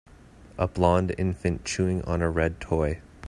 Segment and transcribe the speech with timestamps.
[0.57, 3.03] A blond infant chewing on a red toy.